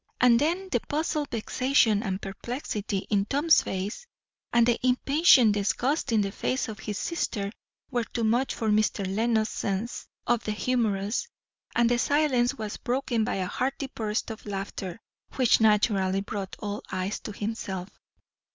And 0.19 0.39
then, 0.39 0.69
the 0.71 0.79
puzzled 0.79 1.29
vexation 1.29 2.01
and 2.01 2.19
perplexity 2.19 3.05
in 3.11 3.25
Tom's 3.25 3.61
face, 3.61 4.07
and 4.51 4.65
the 4.65 4.79
impatient 4.81 5.51
disgust 5.53 6.11
in 6.11 6.21
the 6.21 6.31
face 6.31 6.67
of 6.67 6.79
his 6.79 6.97
sister, 6.97 7.51
were 7.91 8.05
too 8.05 8.23
much 8.23 8.55
for 8.55 8.69
Mr. 8.71 9.05
Lenox's 9.05 9.53
sense 9.59 10.07
of 10.25 10.43
the 10.43 10.53
humorous; 10.53 11.27
and 11.75 11.87
the 11.87 11.99
silence 11.99 12.55
was 12.55 12.77
broken 12.77 13.23
by 13.23 13.35
a 13.35 13.45
hearty 13.45 13.91
burst 13.93 14.31
of 14.31 14.47
laughter, 14.47 14.99
which 15.35 15.61
naturally 15.61 16.21
brought 16.21 16.55
all 16.57 16.81
eyes 16.91 17.19
to 17.19 17.31
himself. 17.31 18.01